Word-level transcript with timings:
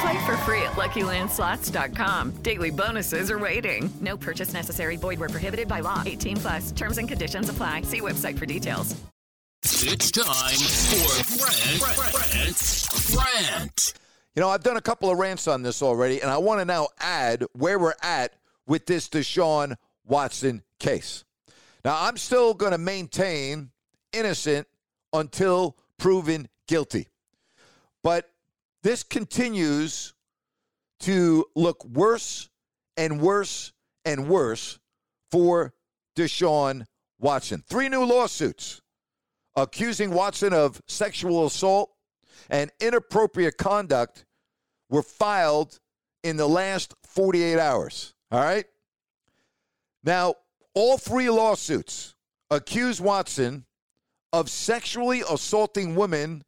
Play 0.00 0.24
for 0.24 0.36
free 0.38 0.62
at 0.62 0.72
LuckyLandSlots.com. 0.72 2.30
Daily 2.42 2.70
bonuses 2.70 3.30
are 3.30 3.38
waiting. 3.38 3.90
No 4.00 4.16
purchase 4.16 4.54
necessary. 4.54 4.96
Void 4.96 5.18
where 5.20 5.28
prohibited 5.28 5.68
by 5.68 5.80
law. 5.80 6.02
18 6.06 6.36
plus. 6.38 6.72
Terms 6.72 6.96
and 6.96 7.06
conditions 7.06 7.48
apply. 7.50 7.82
See 7.82 8.00
website 8.00 8.38
for 8.38 8.46
details. 8.46 8.96
It's 9.62 10.10
time 10.10 10.56
for 10.56 11.38
Grant, 11.38 11.80
Grant, 12.14 12.88
Grant. 13.12 13.92
You 14.34 14.40
know, 14.40 14.48
I've 14.48 14.62
done 14.62 14.78
a 14.78 14.80
couple 14.80 15.10
of 15.10 15.18
rants 15.18 15.46
on 15.46 15.62
this 15.62 15.82
already, 15.82 16.22
and 16.22 16.30
I 16.30 16.38
want 16.38 16.60
to 16.60 16.64
now 16.64 16.88
add 16.98 17.44
where 17.52 17.78
we're 17.78 17.94
at 18.02 18.32
with 18.66 18.86
this 18.86 19.08
Deshaun 19.10 19.74
Watson 20.06 20.62
case. 20.78 21.24
Now, 21.84 21.96
I'm 22.00 22.16
still 22.16 22.54
going 22.54 22.72
to 22.72 22.78
maintain 22.78 23.70
innocent 24.14 24.66
until 25.12 25.76
proven 25.98 26.48
guilty. 26.66 27.08
But 28.02 28.30
this 28.82 29.02
continues 29.02 30.14
to 31.00 31.46
look 31.54 31.84
worse 31.84 32.48
and 32.96 33.20
worse 33.20 33.72
and 34.04 34.28
worse 34.28 34.78
for 35.30 35.72
Deshaun 36.16 36.84
Watson. 37.18 37.62
Three 37.66 37.88
new 37.88 38.04
lawsuits 38.04 38.80
accusing 39.56 40.10
Watson 40.10 40.52
of 40.52 40.80
sexual 40.86 41.46
assault 41.46 41.90
and 42.48 42.70
inappropriate 42.80 43.56
conduct 43.56 44.24
were 44.88 45.02
filed 45.02 45.78
in 46.22 46.36
the 46.36 46.48
last 46.48 46.94
48 47.04 47.58
hours. 47.58 48.14
All 48.30 48.40
right? 48.40 48.64
Now, 50.04 50.34
all 50.74 50.98
three 50.98 51.30
lawsuits 51.30 52.14
accuse 52.50 53.00
Watson 53.00 53.66
of 54.32 54.48
sexually 54.48 55.22
assaulting 55.28 55.94
women 55.94 56.42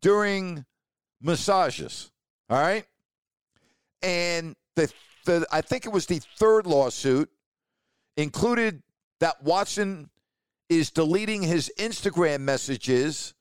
during 0.00 0.64
massages. 1.20 2.10
All 2.48 2.60
right? 2.60 2.84
And 4.02 4.54
the, 4.74 4.92
the 5.24 5.46
I 5.50 5.60
think 5.60 5.86
it 5.86 5.92
was 5.92 6.06
the 6.06 6.20
third 6.38 6.66
lawsuit 6.66 7.30
included 8.16 8.82
that 9.20 9.42
Watson 9.42 10.10
is 10.68 10.90
deleting 10.90 11.42
his 11.42 11.70
Instagram 11.78 12.40
messages 12.40 13.34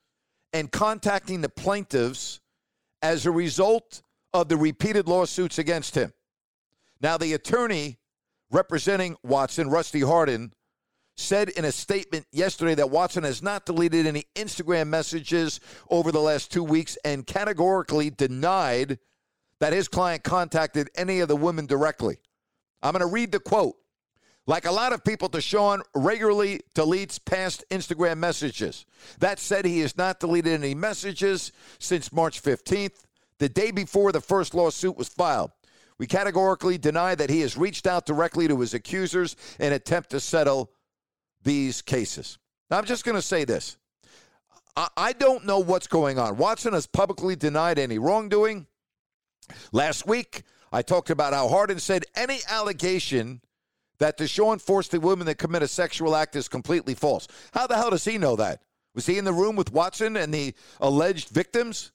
and 0.54 0.72
contacting 0.72 1.42
the 1.42 1.50
plaintiffs 1.50 2.40
as 3.02 3.26
a 3.26 3.32
result 3.32 4.02
of 4.34 4.48
the 4.48 4.58
repeated 4.58 5.08
lawsuits 5.08 5.60
against 5.60 5.95
him. 5.95 6.14
Now, 7.02 7.17
the 7.17 7.33
attorney 7.33 7.98
representing 8.52 9.17
Watson, 9.23 9.70
Rusty 9.70 10.02
Hardin, 10.02 10.54
said 11.15 11.49
in 11.49 11.65
a 11.65 11.71
statement 11.71 12.26
yesterday 12.31 12.76
that 12.76 12.89
Watson 12.89 13.23
has 13.23 13.42
not 13.42 13.65
deleted 13.65 14.05
any 14.05 14.26
Instagram 14.36 14.87
messages 14.87 15.59
over 15.89 16.11
the 16.11 16.20
last 16.20 16.52
two 16.52 16.64
weeks 16.64 16.98
and 17.05 17.26
categorically 17.26 18.09
denied 18.09 18.99
that 19.59 19.73
his 19.73 19.87
client 19.87 20.23
contacted 20.23 20.89
any 20.95 21.21
of 21.21 21.27
the 21.27 21.36
women 21.36 21.65
directly. 21.65 22.17
I'm 22.83 22.92
going 22.92 22.99
to 22.99 23.08
read 23.08 23.31
the 23.31 23.39
quote. 23.39 23.75
Like 24.48 24.65
a 24.65 24.71
lot 24.71 24.93
of 24.93 25.04
people, 25.04 25.27
Deshaun 25.27 25.81
regularly 25.95 26.61
deletes 26.75 27.23
past 27.23 27.64
Instagram 27.71 28.17
messages. 28.17 28.86
That 29.20 29.39
said, 29.39 29.65
he 29.65 29.80
has 29.80 29.98
not 29.98 30.20
deleted 30.20 30.54
any 30.54 30.75
messages 30.75 31.52
since 31.80 32.14
March 32.14 32.43
15th, 32.43 33.05
the 33.39 33.49
day 33.49 33.71
before 33.71 34.11
the 34.11 34.21
first 34.21 34.54
lawsuit 34.54 34.98
was 34.98 35.09
filed. 35.09 35.52
We 35.98 36.05
categorically 36.05 36.77
deny 36.77 37.15
that 37.15 37.30
he 37.30 37.42
has 37.42 37.58
reached 37.58 37.87
out 37.87 38.05
directly 38.05 38.48
to 38.48 38.59
his 38.59 38.73
accusers 38.73 39.36
in 39.59 39.73
attempt 39.73 40.11
to 40.11 40.20
settle 40.20 40.70
these 41.45 41.82
cases. 41.82 42.38
Now, 42.70 42.78
I'm 42.78 42.86
just 42.86 43.06
going 43.06 43.16
to 43.16 43.22
say 43.22 43.45
this. 43.45 43.78
I, 44.76 44.89
I 44.98 45.14
don't 45.14 45.45
know 45.45 45.60
what's 45.60 45.88
going 45.88 46.20
on. 46.20 46.36
Watson 46.36 46.73
has 46.73 46.88
publicly 46.88 47.38
denied 47.38 47.80
any 47.80 47.98
wrongdoing. 47.98 48.67
Last 49.72 50.05
week, 50.05 50.44
I 50.73 50.82
talked 50.82 51.10
about 51.10 51.32
how 51.32 51.48
Hardin 51.48 51.80
said 51.80 52.04
any 52.16 52.39
allegation 52.50 53.39
that 54.00 54.17
Deshaun 54.17 54.60
forced 54.60 54.92
the 54.92 55.00
woman 55.00 55.28
to 55.28 55.36
commit 55.36 55.64
a 55.64 55.67
sexual 55.70 56.16
act 56.16 56.36
is 56.36 56.50
completely 56.50 56.95
false. 56.95 57.28
How 57.54 57.67
the 57.67 57.78
hell 57.78 57.92
does 57.92 58.04
he 58.04 58.17
know 58.17 58.36
that? 58.36 58.61
Was 58.94 59.05
he 59.05 59.17
in 59.17 59.26
the 59.26 59.34
room 59.34 59.55
with 59.55 59.72
Watson 59.72 60.17
and 60.17 60.34
the 60.34 60.54
alleged 60.82 61.30
victims? 61.30 61.92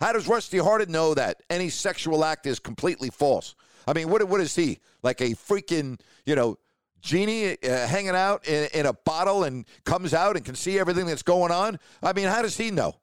How 0.00 0.12
does 0.12 0.28
Rusty 0.28 0.58
Hardin 0.58 0.92
know 0.92 1.14
that 1.14 1.42
any 1.50 1.68
sexual 1.68 2.24
act 2.24 2.46
is 2.46 2.58
completely 2.58 3.10
false? 3.10 3.54
I 3.86 3.92
mean, 3.92 4.10
what 4.10 4.26
what 4.28 4.40
is 4.40 4.54
he 4.54 4.80
like 5.02 5.20
a 5.20 5.30
freaking 5.30 6.00
you 6.24 6.34
know 6.34 6.58
genie 7.00 7.56
uh, 7.62 7.86
hanging 7.86 8.10
out 8.10 8.46
in, 8.48 8.68
in, 8.74 8.86
a 8.86 8.92
bottle 8.92 9.44
and 9.44 9.64
comes 9.84 10.12
out 10.14 10.36
and 10.36 10.44
can 10.44 10.54
see 10.54 10.78
everything 10.78 11.06
that's 11.06 11.22
going 11.22 11.52
on? 11.52 11.78
I 12.02 12.12
mean, 12.12 12.26
how 12.26 12.42
does 12.42 12.56
he 12.56 12.70
know? 12.70 12.96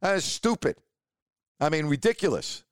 That 0.00 0.16
is 0.16 0.24
stupid. 0.24 0.76
I 1.60 1.68
mean, 1.68 1.86
ridiculous. 1.86 2.64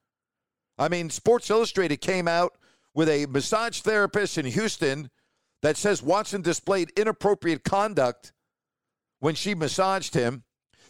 I 0.78 0.88
mean, 0.88 1.10
Sports 1.10 1.50
Illustrated 1.50 1.98
came 1.98 2.26
out 2.26 2.56
with 2.94 3.09
a 3.09 3.26
massage 3.26 3.80
therapist 3.80 4.38
in 4.38 4.47
Houston 4.47 5.10
that 5.62 5.76
says 5.76 6.03
Watson 6.03 6.42
displayed 6.42 6.91
inappropriate 6.97 7.64
conduct 7.64 8.32
when 9.20 9.34
she 9.34 9.54
massaged 9.54 10.14
him. 10.14 10.42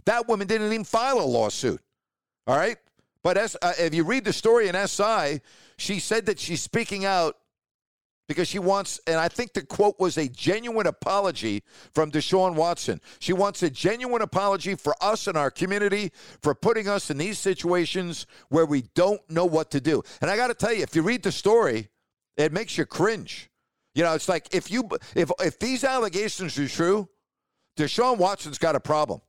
That 0.06 0.28
woman 0.28 0.46
didn't 0.46 0.68
even 0.68 0.84
file 0.84 1.20
a 1.20 1.26
lawsuit. 1.26 1.80
All 2.46 2.56
right? 2.56 2.78
But 3.22 3.36
as, 3.36 3.56
uh, 3.60 3.72
if 3.78 3.94
you 3.94 4.04
read 4.04 4.24
the 4.24 4.32
story 4.32 4.68
in 4.68 4.88
SI, 4.88 5.40
she 5.76 5.98
said 5.98 6.26
that 6.26 6.38
she's 6.38 6.62
speaking 6.62 7.04
out 7.04 7.36
because 8.30 8.46
she 8.46 8.60
wants, 8.60 9.00
and 9.08 9.18
I 9.18 9.26
think 9.26 9.54
the 9.54 9.62
quote 9.62 9.98
was 9.98 10.16
a 10.16 10.28
genuine 10.28 10.86
apology 10.86 11.64
from 11.92 12.12
Deshaun 12.12 12.54
Watson. 12.54 13.00
She 13.18 13.32
wants 13.32 13.60
a 13.64 13.68
genuine 13.68 14.22
apology 14.22 14.76
for 14.76 14.94
us 15.00 15.26
and 15.26 15.36
our 15.36 15.50
community 15.50 16.12
for 16.40 16.54
putting 16.54 16.86
us 16.86 17.10
in 17.10 17.18
these 17.18 17.40
situations 17.40 18.26
where 18.48 18.66
we 18.66 18.82
don't 18.94 19.20
know 19.28 19.46
what 19.46 19.72
to 19.72 19.80
do. 19.80 20.04
And 20.20 20.30
I 20.30 20.36
got 20.36 20.46
to 20.46 20.54
tell 20.54 20.72
you, 20.72 20.84
if 20.84 20.94
you 20.94 21.02
read 21.02 21.24
the 21.24 21.32
story, 21.32 21.88
it 22.36 22.52
makes 22.52 22.78
you 22.78 22.86
cringe. 22.86 23.50
You 23.96 24.04
know, 24.04 24.14
it's 24.14 24.28
like 24.28 24.54
if 24.54 24.70
you 24.70 24.88
if 25.16 25.32
if 25.40 25.58
these 25.58 25.82
allegations 25.82 26.56
are 26.56 26.68
true, 26.68 27.08
Deshaun 27.76 28.16
Watson's 28.16 28.58
got 28.58 28.76
a 28.76 28.80
problem. 28.80 29.22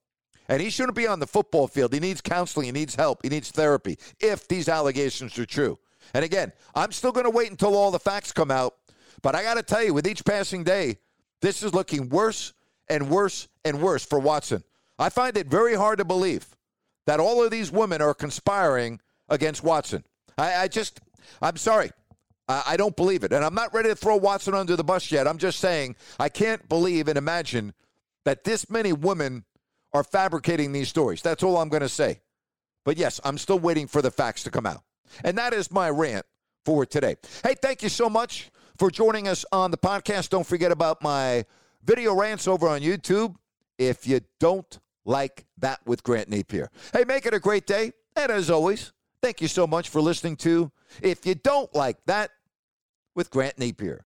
And 0.48 0.62
he 0.62 0.70
shouldn't 0.70 0.96
be 0.96 1.08
on 1.08 1.20
the 1.20 1.26
football 1.26 1.68
field. 1.68 1.92
He 1.92 2.00
needs 2.00 2.22
counseling. 2.22 2.68
He 2.68 2.72
needs 2.72 2.94
help. 2.94 3.24
He 3.24 3.30
needs 3.30 3.50
therapy 3.50 3.98
if 4.20 4.48
these 4.48 4.70
allegations 4.70 5.40
are 5.40 5.48
true. 5.48 5.80
And 6.14 6.26
again, 6.26 6.52
I'm 6.76 6.92
still 6.92 7.12
going 7.12 7.26
to 7.26 7.30
wait 7.30 7.52
until 7.52 7.76
all 7.76 7.92
the 7.92 8.00
facts 8.00 8.32
come 8.32 8.52
out. 8.52 8.76
But 9.22 9.36
I 9.36 9.44
got 9.44 9.56
to 9.56 9.64
tell 9.64 9.84
you, 9.84 9.94
with 9.94 10.08
each 10.08 10.26
passing 10.26 10.64
day, 10.64 10.98
this 11.42 11.64
is 11.64 11.74
looking 11.74 12.10
worse 12.10 12.54
and 12.90 13.10
worse 13.10 13.48
and 13.64 13.82
worse 13.82 14.06
for 14.06 14.20
Watson. 14.20 14.64
I 15.00 15.10
find 15.10 15.38
it 15.38 15.48
very 15.48 15.76
hard 15.76 15.98
to 16.00 16.06
believe 16.06 16.48
that 17.08 17.20
all 17.20 17.44
of 17.44 17.52
these 17.52 17.72
women 17.72 18.02
are 18.02 18.14
conspiring 18.14 19.00
against 19.30 19.64
Watson. 19.64 20.04
I, 20.38 20.56
I 20.56 20.68
just, 20.68 21.00
I'm 21.42 21.58
sorry. 21.58 21.92
I, 22.48 22.64
I 22.68 22.78
don't 22.78 22.96
believe 22.96 23.24
it. 23.24 23.34
And 23.34 23.44
I'm 23.44 23.56
not 23.56 23.74
ready 23.74 23.90
to 23.90 23.96
throw 23.96 24.18
Watson 24.18 24.54
under 24.54 24.76
the 24.76 24.84
bus 24.84 25.12
yet. 25.12 25.28
I'm 25.28 25.38
just 25.38 25.60
saying 25.60 25.96
I 26.20 26.30
can't 26.30 26.68
believe 26.70 27.08
and 27.08 27.18
imagine 27.18 27.74
that 28.26 28.44
this 28.44 28.70
many 28.70 28.94
women 28.94 29.46
are 29.94 30.04
fabricating 30.04 30.72
these 30.72 30.90
stories. 30.90 31.22
That's 31.22 31.44
all 31.44 31.58
I'm 31.58 31.70
going 31.70 31.82
to 31.82 31.90
say. 31.90 32.22
But 32.86 32.98
yes, 32.98 33.20
I'm 33.24 33.38
still 33.38 33.60
waiting 33.60 33.88
for 33.88 34.02
the 34.02 34.12
facts 34.12 34.44
to 34.44 34.52
come 34.52 34.66
out. 34.66 34.84
And 35.24 35.38
that 35.38 35.54
is 35.54 35.72
my 35.72 35.90
rant 35.90 36.26
for 36.66 36.86
today. 36.86 37.16
Hey, 37.44 37.56
thank 37.62 37.84
you 37.84 37.90
so 37.90 38.10
much 38.10 38.50
for 38.82 38.90
joining 38.90 39.28
us 39.28 39.46
on 39.52 39.70
the 39.70 39.78
podcast. 39.78 40.30
Don't 40.30 40.44
forget 40.44 40.72
about 40.72 41.04
my 41.04 41.46
video 41.84 42.16
rants 42.16 42.48
over 42.48 42.68
on 42.68 42.82
YouTube 42.82 43.36
if 43.78 44.08
you 44.08 44.22
don't 44.40 44.80
like 45.06 45.46
that 45.60 45.80
with 45.86 46.02
Grant 46.02 46.30
Napier. 46.30 46.72
Hey, 46.92 47.04
make 47.04 47.28
it 47.28 47.34
a 47.36 47.40
great 47.40 47.68
day. 47.68 47.92
And 48.16 48.32
as 48.32 48.50
always, 48.50 48.92
thank 49.22 49.40
you 49.40 49.48
so 49.48 49.68
much 49.68 49.90
for 49.90 50.02
listening 50.02 50.36
to 50.38 50.72
If 51.00 51.28
You 51.28 51.36
Don't 51.36 51.72
Like 51.76 51.98
That 52.08 52.32
with 53.14 53.30
Grant 53.30 53.60
Napier. 53.60 54.04